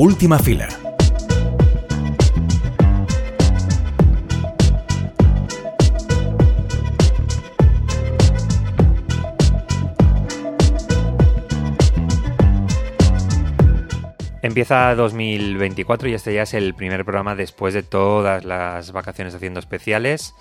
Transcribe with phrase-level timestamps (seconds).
[0.00, 0.68] Última fila.
[14.40, 19.58] Empieza 2024 y este ya es el primer programa después de todas las vacaciones haciendo
[19.58, 20.32] especiales.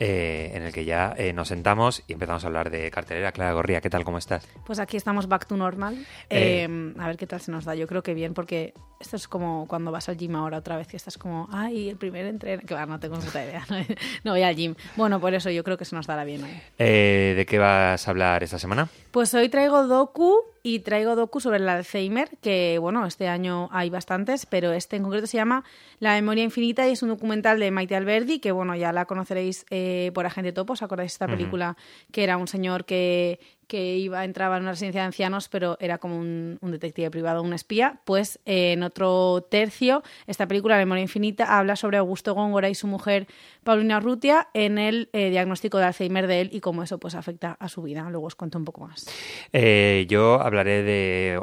[0.00, 3.32] Eh, en el que ya eh, nos sentamos y empezamos a hablar de cartelera.
[3.32, 4.04] Clara Gorría, ¿qué tal?
[4.04, 4.46] ¿Cómo estás?
[4.66, 6.04] Pues aquí estamos back to normal.
[6.30, 6.66] Eh.
[6.98, 7.74] a ver qué tal se nos da.
[7.74, 10.88] Yo creo que bien, porque esto es como cuando vas al gym ahora otra vez,
[10.88, 12.62] que estás como, ay, el primer entreno.
[12.66, 13.64] Claro, no tengo puta idea.
[14.24, 14.74] No, voy al gym.
[14.96, 16.50] Bueno, por eso yo creo que se nos dará bien hoy.
[16.78, 18.88] ¿De qué vas a hablar esta semana?
[19.10, 23.90] Pues hoy traigo docu y traigo docu sobre el Alzheimer, que bueno, este año hay
[23.90, 25.62] bastantes, pero este en concreto se llama
[26.00, 29.66] La memoria infinita y es un documental de Maite Alberdi, que bueno, ya la conoceréis
[29.70, 31.76] eh, por Agente Topo, ¿os acordáis de esta película?
[32.10, 35.98] Que era un señor que que iba, entraba en una residencia de ancianos, pero era
[35.98, 38.00] como un, detective privado, un espía.
[38.04, 42.86] Pues eh, en otro tercio, esta película, Memoria Infinita, habla sobre Augusto Góngora y su
[42.86, 43.26] mujer
[43.62, 47.56] Paulina Rutia en el eh, diagnóstico de Alzheimer de él y cómo eso pues afecta
[47.58, 48.08] a su vida.
[48.10, 49.06] Luego os cuento un poco más.
[49.52, 51.40] Eh, yo hablaré de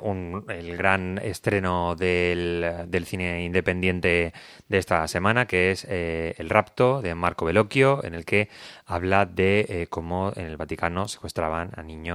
[0.50, 4.34] el gran estreno del, del, cine independiente
[4.68, 8.50] de esta semana, que es El rapto de Marco Bellocchio, en el que
[8.86, 12.11] habla de cómo en el Vaticano secuestraban a niños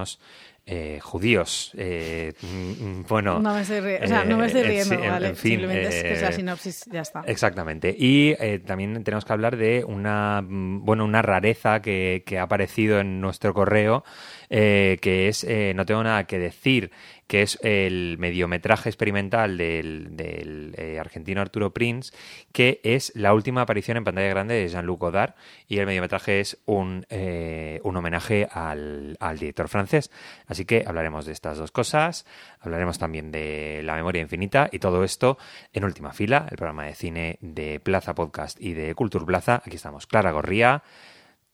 [0.68, 1.70] eh, judíos.
[1.76, 3.38] Eh, mm, bueno.
[3.38, 5.36] No me estoy, riendo, ¿vale?
[5.36, 7.22] Simplemente es que es la eh, sinopsis, ya está.
[7.24, 7.94] Exactamente.
[7.96, 8.34] Y
[8.66, 13.20] también tenemos que hablar de una, mm, bueno, una rareza que, que ha aparecido en
[13.20, 14.02] nuestro correo,
[14.48, 16.90] que es No tengo nada que decir
[17.26, 22.12] que es el mediometraje experimental del, eh, argentino Arturo Prince,
[22.52, 25.34] que es la última aparición en pantalla grande de Jean-Luc Godard,
[25.66, 30.10] y el mediometraje es un, eh, un homenaje al, director francés.
[30.46, 32.26] Así que hablaremos de estas dos cosas,
[32.60, 35.38] hablaremos también de La memoria infinita, y todo esto
[35.72, 39.62] en última fila, el programa de cine de Plaza Podcast y de Culture Plaza.
[39.64, 40.82] Aquí estamos, Clara Gorría,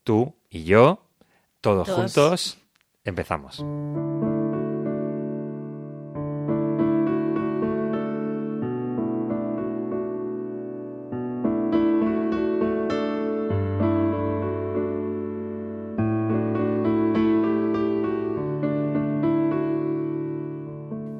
[0.04, 1.06] tú y yo,
[1.60, 1.88] todos.
[1.88, 2.58] juntos.
[3.04, 3.64] Empezamos.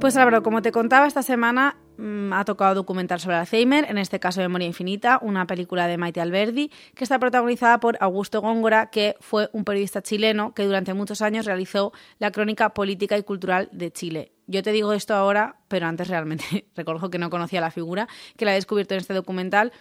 [0.03, 4.19] Pues Álvaro, como te contaba, esta semana mm, ha tocado documentar sobre Alzheimer, en este
[4.19, 9.15] caso Memoria Infinita, una película de Maite Alberdi, que está protagonizada por Augusto Góngora, que
[9.21, 13.93] fue un periodista chileno que durante muchos años realizó la crónica política y cultural de
[13.93, 14.33] Chile.
[14.49, 18.45] Yo te digo esto ahora, pero antes realmente reconozco que no conocía la figura, que
[18.45, 19.73] la he descubierto en este documental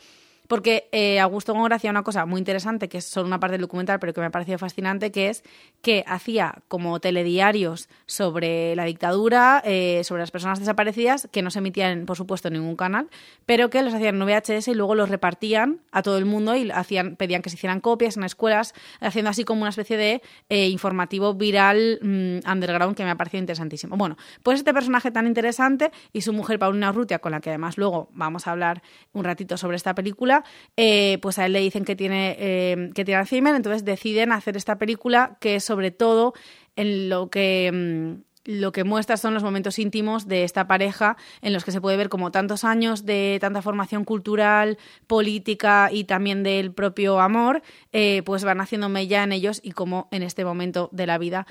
[0.52, 3.62] porque eh, Augusto Góngora hacía una cosa muy interesante, que es solo una parte del
[3.62, 5.46] documental, pero que me ha parecido fascinante, que es
[5.82, 11.60] que hacía como telediarios sobre la dictadura, eh, sobre las personas desaparecidas, que no se
[11.60, 13.10] emitían, por supuesto, en ningún canal,
[13.46, 16.70] pero que los hacían en VHS y luego los repartían a todo el mundo y
[16.70, 20.68] hacían, pedían que se hicieran copias en escuelas, haciendo así como una especie de eh,
[20.68, 23.96] informativo viral mm, underground que me ha parecido interesantísimo.
[23.96, 27.78] Bueno, pues este personaje tan interesante y su mujer Paulina Urrutia, con la que además
[27.78, 28.82] luego vamos a hablar
[29.14, 30.41] un ratito sobre esta película,
[30.78, 34.58] eh, pues a él le dicen que tiene, eh, que tiene Alzheimer, entonces deciden hacer
[34.58, 36.34] esta película que sobre todo
[36.76, 37.72] en lo que...
[37.72, 41.82] Mm, lo que muestra son los momentos íntimos de esta pareja en los que se
[41.82, 47.62] puede ver como tantos años de tanta formación cultural, política y también del propio amor,
[47.92, 51.46] eh, pues van haciendo mella en ellos y como en este momento de la vida.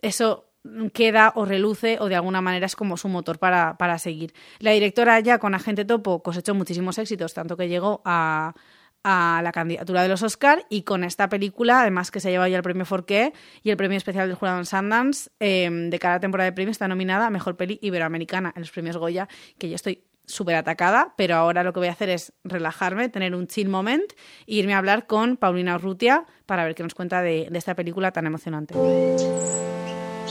[0.00, 0.49] Eso
[0.92, 4.34] queda o reluce o de alguna manera es como su motor para, para seguir.
[4.58, 8.54] La directora ya con Agente Topo cosechó muchísimos éxitos, tanto que llegó a,
[9.02, 12.58] la candidatura de los Oscar y con esta película, además que se ha llevado ya
[12.58, 13.32] el premio Forqué
[13.62, 16.86] y el premio especial del jurado en Sundance, em, de cada temporada de premios está
[16.86, 21.34] nominada a Mejor Peli Iberoamericana en los premios Goya, que yo estoy súper atacada, pero
[21.36, 24.12] ahora lo que voy a hacer es relajarme, tener un chill moment
[24.46, 27.74] e irme a hablar con Paulina Urrutia para ver qué nos cuenta de, de esta
[27.74, 28.74] película tan emocionante.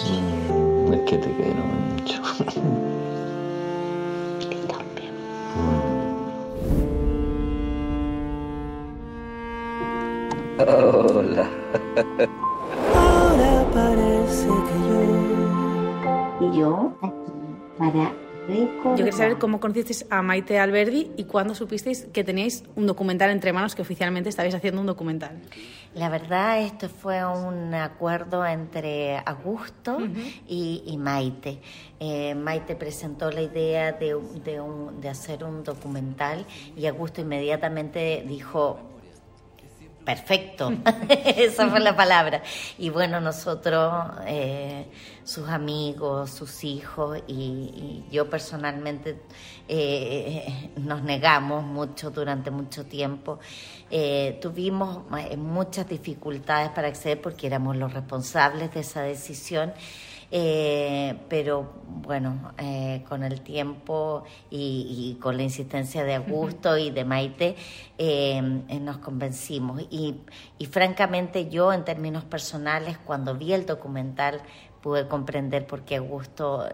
[0.08, 2.22] Mm, es que te quiero mucho.
[10.60, 11.50] Hola.
[12.96, 15.00] Ahora parece que yo.
[16.42, 17.32] Y yo aquí
[17.78, 18.06] para
[18.50, 23.30] yo quería saber cómo conocisteis a Maite Alberdi y cuándo supisteis que teníais un documental
[23.30, 25.40] entre manos, que oficialmente estabais haciendo un documental.
[25.96, 29.98] La verdad, esto fue un acuerdo entre Augusto
[30.48, 31.60] y, Maite.
[32.00, 34.16] Eh, Maite presentó la idea de,
[35.02, 38.80] de hacer un documental y Augusto inmediatamente dijo,
[40.10, 40.74] perfecto,
[41.08, 42.42] esa fue la palabra.
[42.80, 44.88] Y bueno, nosotros, eh,
[45.24, 49.22] sus amigos, sus hijos y, yo personalmente
[49.68, 53.38] eh, nos negamos mucho durante mucho tiempo.
[53.92, 55.04] Eh, tuvimos
[55.38, 59.74] muchas dificultades para acceder porque éramos los responsables de esa decisión.
[60.32, 66.92] Eh, pero bueno, eh, con el tiempo y, y, con la insistencia de Augusto y
[66.92, 67.56] de Maite,
[67.98, 69.82] eh, nos convencimos.
[69.90, 70.16] Y,
[70.58, 74.42] y, francamente yo, en términos personales, cuando vi el documental,
[74.82, 76.70] pude comprender por qué Augusto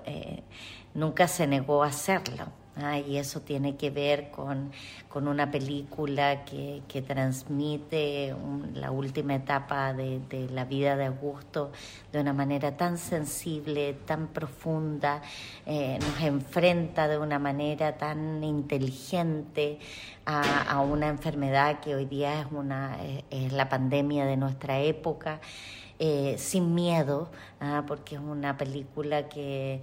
[0.94, 2.65] nunca se negó a hacerlo.
[2.78, 4.70] Ah, y eso tiene que ver con,
[5.08, 11.06] con una película que, que transmite un, la última etapa de, de, la vida de
[11.06, 11.72] Augusto
[12.12, 15.22] de una manera tan sensible, tan profunda,
[15.66, 19.80] eh, nos enfrenta de una manera tan inteligente
[20.26, 22.98] a, a, una enfermedad que hoy día es, una,
[23.30, 25.40] es la pandemia de nuestra época,
[25.98, 27.32] eh, sin miedo,
[27.62, 29.82] ah, porque es una película que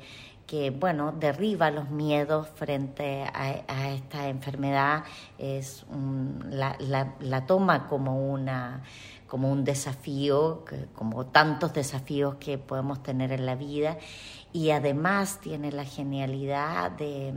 [0.52, 5.02] que bueno derriba los miedos frente a, esta enfermedad
[5.38, 5.86] es
[6.50, 6.76] la,
[7.20, 8.82] la, toma como una
[9.26, 10.62] como un desafío
[10.94, 13.96] como tantos desafíos que podemos tener en la vida.
[14.52, 17.32] Y además tiene la genialidad de,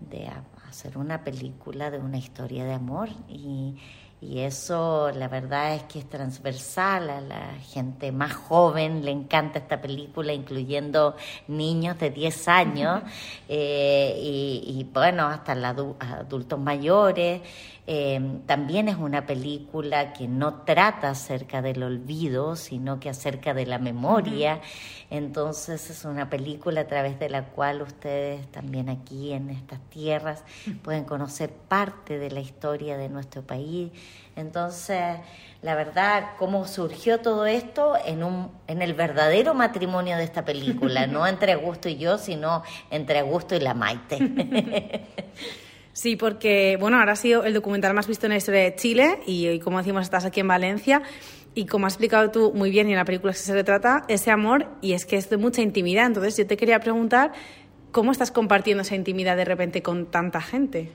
[0.00, 0.30] de
[0.66, 3.10] hacer una película de una historia de amor.
[3.28, 3.76] Y
[4.22, 9.58] y eso la verdad es que es transversal a la gente más joven, le encanta
[9.58, 11.16] esta película, incluyendo
[11.48, 13.02] niños de 10 años
[13.48, 17.40] eh, y, y, bueno, hasta los adultos mayores.
[17.92, 23.66] Eh, también es una película que no trata acerca del olvido, sino que acerca de
[23.66, 24.54] la memoria.
[24.54, 25.06] Uh -huh.
[25.10, 30.44] Entonces es una película a través de la cual ustedes también aquí en estas tierras
[30.84, 33.90] pueden conocer parte de la historia de nuestro país.
[34.36, 35.16] Entonces,
[35.60, 41.08] la verdad, cómo surgió todo esto en, un, en el verdadero matrimonio de esta película,
[41.08, 44.16] no entre Augusto y yo, sino entre Augusto y la Maite.
[45.92, 49.18] Sí, porque, bueno, ahora ha sido el documental más visto en la historia de Chile
[49.26, 51.02] y, y como decimos, estás aquí en Valencia.
[51.54, 54.68] Y como has explicado tú muy bien y en la película se retrata, ese amor,
[54.80, 56.06] y es que es de mucha intimidad.
[56.06, 57.32] Entonces, yo te quería preguntar,
[57.90, 60.92] ¿cómo estás compartiendo esa intimidad de repente con tanta gente?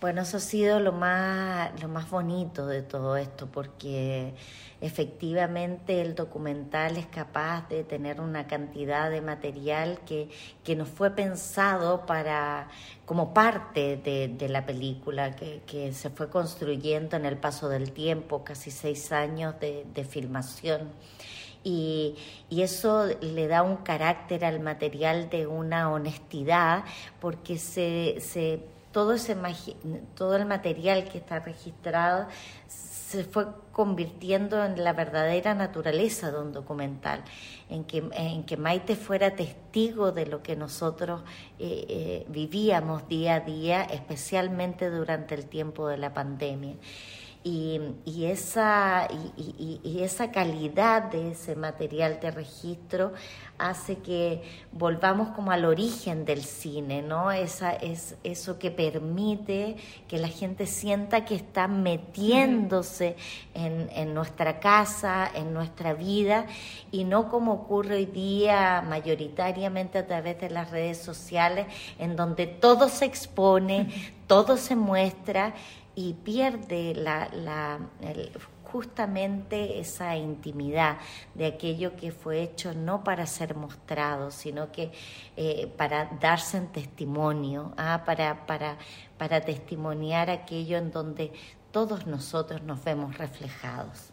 [0.00, 4.32] Bueno, eso ha sido lo más, lo más bonito de todo esto, porque
[4.80, 10.30] efectivamente el documental es capaz de tener una cantidad de material que,
[10.64, 12.68] que nos fue pensado para
[13.04, 17.92] como parte de, de la película, que, que, se fue construyendo en el paso del
[17.92, 20.88] tiempo, casi seis años de, de filmación.
[21.62, 22.16] Y,
[22.48, 26.84] y, eso le da un carácter al material de una honestidad,
[27.20, 29.36] porque se, se todo, ese,
[30.14, 32.26] todo el material que está registrado
[33.10, 37.24] se fue convirtiendo en la verdadera naturaleza de un documental,
[37.68, 41.22] en que, en que Maite fuera testigo de lo que nosotros
[41.58, 46.76] eh, eh, vivíamos día a día, especialmente durante el tiempo de la pandemia.
[47.42, 49.08] Y, y, esa,
[49.38, 53.14] y, esa calidad de ese material de registro
[53.56, 54.42] hace que
[54.72, 57.32] volvamos como al origen del cine, ¿no?
[57.32, 59.76] Esa, es eso que permite
[60.06, 63.16] que la gente sienta que está metiéndose
[63.54, 66.44] en, en nuestra casa, en nuestra vida,
[66.90, 71.66] y no como ocurre hoy día mayoritariamente a través de las redes sociales,
[71.98, 73.88] en donde todo se expone,
[74.26, 75.54] todo se muestra
[75.94, 78.32] y pierde la, la, el,
[78.70, 80.98] justamente esa intimidad
[81.34, 84.92] de aquello que fue hecho no para ser mostrado, sino que
[85.36, 88.78] eh, para darse en testimonio, ah, para, para,
[89.18, 91.32] para testimoniar aquello en donde
[91.72, 94.12] todos nosotros nos vemos reflejados.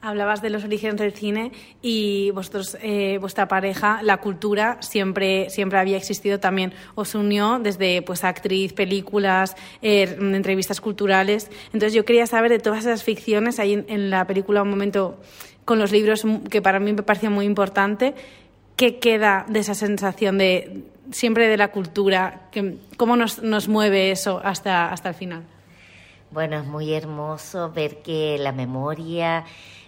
[0.00, 1.50] Hablabas de los orígenes del cine
[1.82, 6.72] y vosotros, eh, vuestra pareja, la cultura siempre, siempre había existido también.
[6.94, 11.50] Os unió desde pues actriz, películas, eh, entrevistas culturales.
[11.72, 13.58] Entonces yo quería saber de todas esas ficciones.
[13.58, 15.18] Hay en, la película un momento
[15.64, 18.14] con los libros que para mí me pareció muy importante.
[18.76, 22.48] ¿Qué queda de esa sensación de siempre de la cultura?
[22.96, 25.42] ¿Cómo nos, nos mueve eso hasta, hasta el final?
[26.30, 29.44] Bueno, es muy hermoso ver que la memoria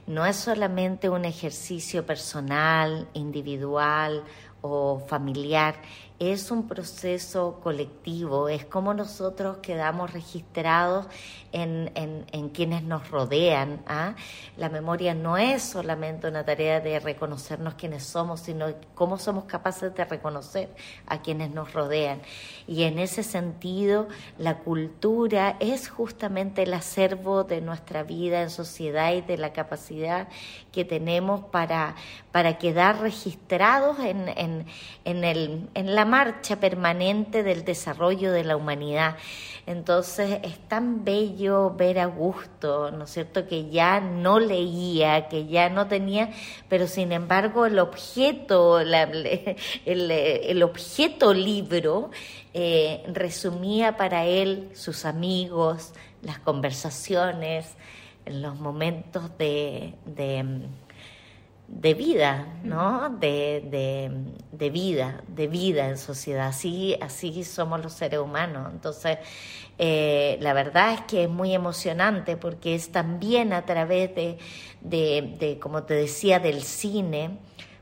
[0.07, 4.25] no es solamente un ejercicio personal, individual
[4.63, 5.77] o familiar,
[6.21, 11.07] es un proceso colectivo, es como nosotros quedamos registrados
[11.51, 13.81] en, en, quienes nos rodean.
[13.87, 14.15] ¿ah?
[14.59, 19.95] La memoria no es solamente una tarea de reconocernos quiénes somos, sino cómo somos capaces
[19.95, 20.69] de reconocer
[21.07, 22.21] a quienes nos rodean.
[22.67, 29.15] Y en ese sentido, la cultura es justamente el acervo de nuestra vida en sociedad
[29.15, 30.29] y de la capacidad
[30.71, 31.95] que tenemos para,
[32.33, 34.67] para quedar registrados en, en,
[35.05, 39.17] en, el, en la marcha permanente del desarrollo de la humanidad.
[39.67, 45.47] Entonces es tan bello ver a Gusto, ¿no es cierto?, que ya no leía, que
[45.47, 46.31] ya no tenía,
[46.69, 48.95] pero sin embargo el objeto, el,
[49.85, 52.11] el, objeto libro
[52.55, 57.75] eh, resumía para él sus amigos, las conversaciones,
[58.27, 60.69] los momentos de, de,
[61.95, 63.11] vida, ¿no?
[63.21, 64.13] De,
[64.53, 66.49] de, vida, de vida en sociedad.
[66.49, 68.69] Así, así somos los seres humanos.
[68.73, 69.19] Entonces,
[69.79, 74.39] eh, la verdad es que es muy emocionante porque es también a través de,
[74.83, 77.39] de como te decía, del cine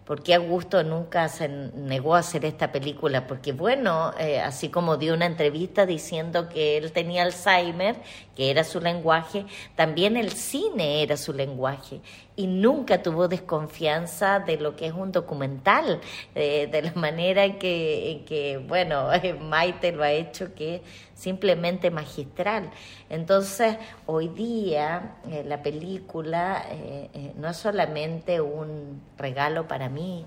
[0.08, 5.12] porque Augusto nunca se negó a hacer esta película, porque bueno, eh, así como dio
[5.12, 7.96] una entrevista diciendo que él tenía Alzheimer,
[8.34, 9.44] que era su lenguaje,
[9.76, 12.00] también el cine era su lenguaje.
[12.36, 16.00] Y nunca tuvo desconfianza de lo que es un documental,
[16.34, 19.10] eh, de la manera en que, que, bueno,
[19.42, 20.80] Maite lo ha hecho, que
[21.18, 22.70] simplemente magistral.
[23.10, 30.24] Entonces, hoy día eh, la película eh, eh, no es solamente un regalo para mí,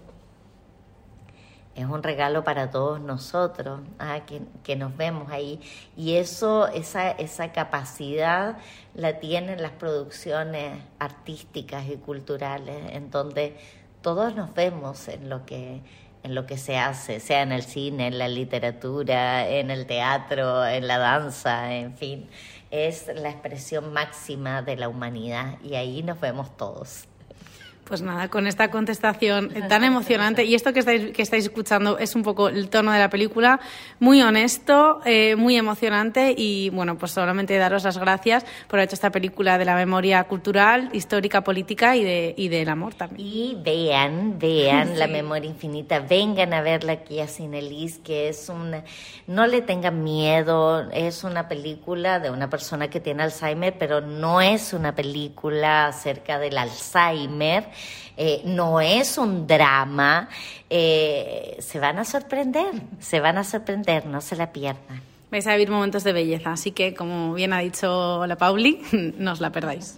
[1.76, 5.62] es un regalo para todos nosotros, ah, que, que, nos vemos ahí.
[5.96, 8.58] Y eso, esa, esa capacidad
[8.94, 13.56] la tienen las producciones artísticas y culturales, en donde
[14.02, 15.82] todos nos vemos en lo que
[16.24, 20.66] en lo que se hace, sea en el cine, en la literatura, en el teatro,
[20.66, 22.30] en la danza, en fin,
[22.70, 27.08] es la expresión máxima de la humanidad y ahí nos vemos todos.
[27.92, 30.46] Pues nada, con esta contestación tan emocionante.
[30.46, 33.60] Y esto que estáis, que estáis escuchando es un poco el tono de la película,
[34.00, 36.34] muy honesto, eh, muy emocionante.
[36.38, 40.24] Y bueno, pues solamente daros las gracias por haber hecho esta película de la memoria
[40.24, 43.28] cultural, histórica, política y, de, y del amor también.
[43.28, 48.86] Y vean, vean La Memoria Infinita, vengan a verla aquí a Cinelis, que es una,
[49.28, 54.40] no le tengan miedo, es una película de una persona que tiene Alzheimer, pero no
[54.40, 57.66] es una película acerca del Alzheimer,
[58.18, 60.30] eh, no es un drama,
[60.70, 65.02] eh, se van a sorprender, se van a sorprender, no se la pierdan.
[65.32, 68.82] Vais a vivir momentos de belleza, así que como bien ha dicho la Pauli,
[69.18, 69.98] no os la perdáis.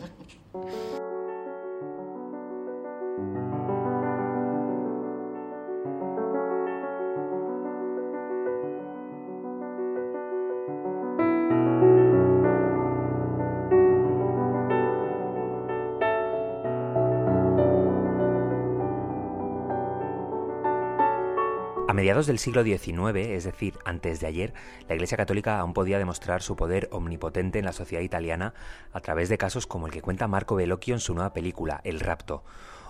[21.94, 24.56] A mediados del siglo XIX, es decir, antes de ayer,
[24.90, 28.56] la Iglesia Católica aún podía demostrar su poder omnipotente en la sociedad italiana
[28.94, 32.00] a través de casos como el que cuenta Marco Bellocchio en su nueva película, El
[32.00, 32.44] rapto.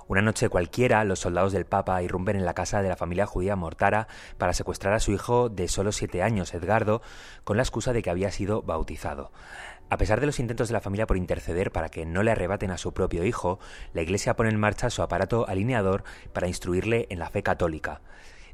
[0.07, 3.57] Una noche cualquiera, los soldados del Papa irrumpen en la casa de la familia judía
[3.57, 4.07] Mortara
[4.37, 7.01] para secuestrar a su hijo de solo siete años, Edgardo,
[7.43, 9.33] con la excusa de que había sido bautizado.
[9.89, 12.71] A pesar de los intentos de la familia por interceder para que no le arrebaten
[12.71, 13.59] a su propio hijo,
[13.91, 17.99] la Iglesia pone en marcha su aparato alineador para instruirle en la fe católica.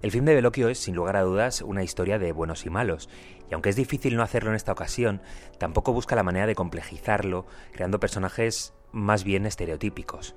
[0.01, 3.09] El film de Veloquio es, sin lugar a dudas, una historia de buenos y malos,
[3.49, 5.21] y aunque es difícil no hacerlo en esta ocasión,
[5.57, 10.35] tampoco busca la manera de complejizarlo, creando personajes más bien estereotípicos.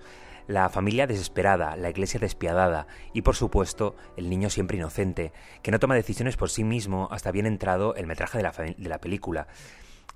[0.48, 5.78] La familia desesperada, la iglesia despiadada y, por supuesto, el niño siempre inocente, que no
[5.78, 9.46] toma decisiones por sí mismo hasta bien entrado el metraje de la, de la película.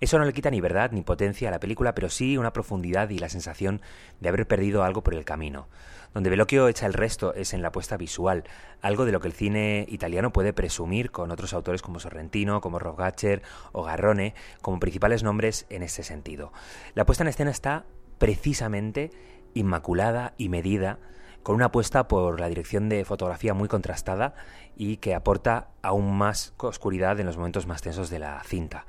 [0.01, 3.11] Eso no le quita ni verdad ni potencia a la película, pero sí una profundidad
[3.11, 3.81] y la sensación
[4.21, 5.69] de haber perdido algo por el camino.
[6.17, 8.45] Donde Veloquio echa el resto es en la puesta visual,
[8.81, 12.79] algo de lo que el cine italiano puede presumir con otros autores como Sorrentino, como
[12.79, 13.43] Rogacher
[13.73, 16.55] o Garrone, como principales nombres en ese sentido.
[16.95, 17.85] La puesta en escena está
[18.17, 19.11] precisamente
[19.53, 21.01] inmaculada y medida,
[21.43, 24.33] con una apuesta por la dirección de fotografía muy contrastada
[24.75, 28.87] y que aporta aún más oscuridad en los momentos más tensos de la cinta.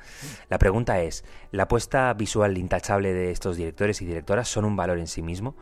[0.48, 4.98] La pregunta es, ¿la apuesta visual intachable de estos directores y directoras son un valor
[4.98, 5.57] en sí mismo?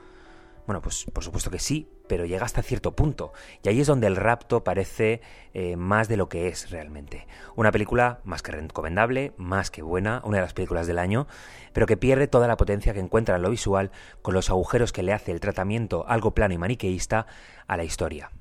[0.65, 3.33] Bueno, pues por supuesto que sí, pero llega hasta cierto punto.
[3.63, 5.21] Y ahí es donde el rapto parece
[5.53, 7.27] eh, más de lo que es realmente.
[7.55, 11.27] Una película más que recomendable, más que buena, una de las películas del año,
[11.73, 13.91] pero que pierde toda la potencia que encuentra en lo visual
[14.21, 17.27] con los agujeros que le hace el tratamiento algo plano y maniqueísta
[17.67, 18.31] a la historia.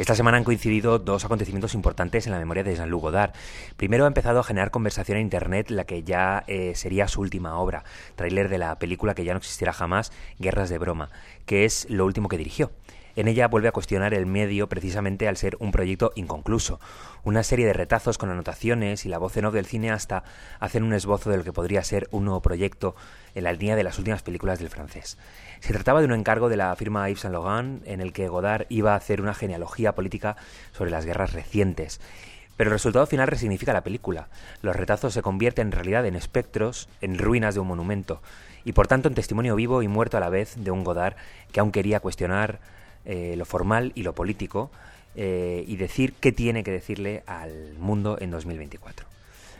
[0.00, 3.34] Esta semana han coincidido dos acontecimientos importantes en la memoria de Jean-Luc Godard.
[3.76, 7.58] Primero ha empezado a generar conversación en Internet la que ya eh, sería su última
[7.58, 7.84] obra,
[8.16, 11.10] tráiler de la película que ya no existirá jamás, Guerras de Broma,
[11.44, 12.70] que es lo último que dirigió.
[13.16, 16.80] En ella vuelve a cuestionar el medio precisamente al ser un proyecto inconcluso.
[17.24, 20.22] Una serie de retazos con anotaciones y la voz en off del cineasta
[20.60, 22.94] hacen un esbozo de lo que podría ser un nuevo proyecto
[23.34, 25.18] en la línea de las últimas películas del francés.
[25.60, 28.66] Se trataba de un encargo de la firma Yves Saint Laurent en el que Godard
[28.68, 30.36] iba a hacer una genealogía política
[30.72, 32.00] sobre las guerras recientes.
[32.56, 34.28] Pero el resultado final resignifica la película.
[34.60, 38.20] Los retazos se convierten en realidad en espectros, en ruinas de un monumento,
[38.64, 41.16] y por tanto en testimonio vivo y muerto a la vez de un Godard
[41.52, 42.60] que aún quería cuestionar
[43.04, 44.70] eh, lo formal y lo político
[45.16, 49.06] eh, y decir qué tiene que decirle al mundo en 2024.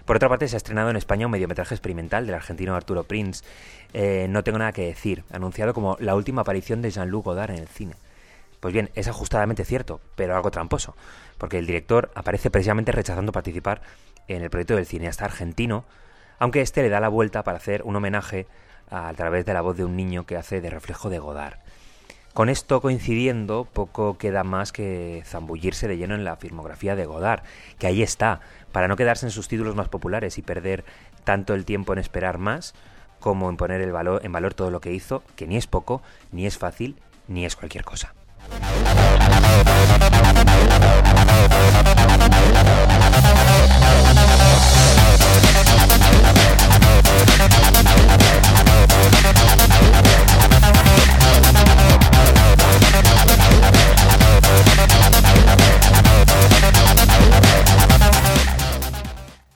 [0.05, 3.45] Por otra parte, se ha estrenado en España un mediometraje experimental del argentino Arturo Prince,
[3.93, 7.59] eh, No tengo nada que decir, anunciado como la última aparición de Jean-Luc Godard en
[7.59, 7.95] el cine.
[8.61, 10.95] Pues bien, es ajustadamente cierto, pero algo tramposo,
[11.39, 13.83] porque el director aparece precisamente rechazando participar
[14.29, 15.85] en el proyecto del cineasta argentino,
[16.39, 18.47] aunque este le da la vuelta para hacer un homenaje
[18.91, 21.59] a través de la voz de un niño que hace de reflejo de Godard.
[22.35, 27.43] Con esto coincidiendo, poco queda más que zambullirse de lleno en la filmografía de Godard,
[27.79, 30.85] que ahí está, para no quedarse en sus títulos más populares y perder
[31.25, 32.75] tanto el tiempo en esperar más,
[33.19, 36.03] como en poner el valor, en valor todo lo que hizo, que ni es poco,
[36.31, 36.97] ni es fácil,
[37.27, 38.15] ni es cualquier cosa.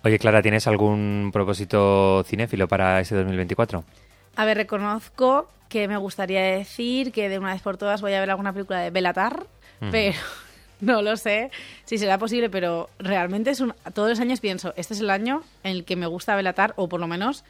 [0.04, 3.84] Oye, Clara, ¿tienes algún propósito cinéfilo para ese 2024?
[4.36, 8.20] A ver, reconozco que me gustaría decir que de una vez por todas voy a
[8.20, 9.46] ver alguna película de Belatar,
[9.90, 10.14] pero
[10.82, 11.50] no lo sé
[11.86, 15.42] si será posible, pero realmente es un, todos los años pienso, este es el año
[15.62, 17.42] en el que me gusta Belatar, o por lo menos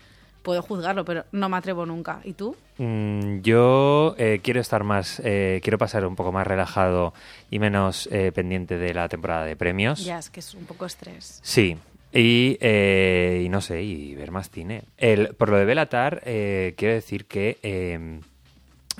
[0.44, 2.20] puedo juzgarlo, pero no me atrevo nunca.
[2.23, 2.54] ¿Y tú?
[2.78, 7.14] Mm, yo eh, quiero estar más, eh, quiero pasar un poco más relajado
[7.50, 10.05] y menos eh, pendiente de la temporada de premios.
[10.05, 11.40] Ya, es que es un poco estrés.
[11.42, 11.79] Sí,
[12.14, 14.85] y, eh, y no sé, y ver más cine.
[14.96, 18.20] El, por lo de Belatar, eh, quiero decir que eh,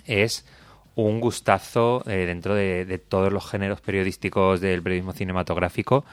[0.05, 0.45] es
[0.97, 6.05] un gustazo eh, dentro de, de todos los géneros periodísticos del periodismo cinematográfico,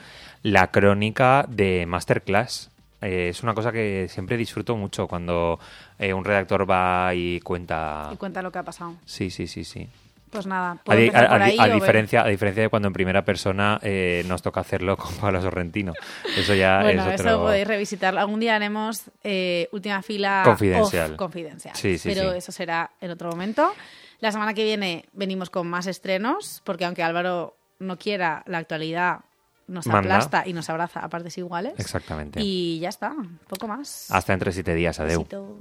[0.43, 2.69] la crónica de Masterclass.
[3.01, 5.59] Eh, es una cosa que siempre disfruto mucho cuando
[5.99, 8.09] un redactor va y cuenta...
[8.13, 8.95] Y cuenta lo que ha pasado.
[9.05, 9.87] Sí, sí, sí, sí.
[10.31, 13.23] Pues nada, A, di- a- por ahí a diferencia, a diferencia de cuando en primera
[13.25, 15.93] persona eh, nos toca hacerlo con Pablo Sorrentino.
[16.37, 17.29] Eso ya Bueno, es otro...
[17.29, 18.19] eso podéis revisitarlo.
[18.21, 21.11] Algún día haremos eh, última fila Confidencial.
[21.11, 21.75] off confidencial.
[21.75, 22.37] Sí, sí, pero sí.
[22.37, 23.73] eso será en otro momento.
[24.21, 29.19] La semana que viene venimos con más estrenos, porque aunque Álvaro no quiera, la actualidad
[29.67, 29.99] nos Manda.
[30.15, 31.73] aplasta y nos abraza a partes iguales.
[31.77, 32.39] Exactamente.
[32.41, 33.13] Y ya está,
[33.49, 34.09] poco más.
[34.11, 35.19] Hasta entre siete días, adeu.
[35.19, 35.57] Besito.